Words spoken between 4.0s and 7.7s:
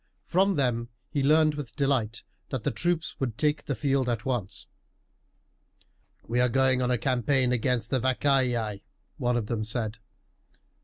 at once. "We are going on a campaign